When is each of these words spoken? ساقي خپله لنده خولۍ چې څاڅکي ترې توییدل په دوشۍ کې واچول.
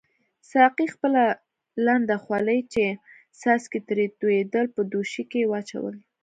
ساقي 0.51 0.87
خپله 0.93 1.23
لنده 1.85 2.15
خولۍ 2.23 2.59
چې 2.73 2.83
څاڅکي 3.39 3.79
ترې 3.87 4.05
توییدل 4.19 4.65
په 4.75 4.81
دوشۍ 4.91 5.23
کې 5.31 5.49
واچول. 5.51 5.95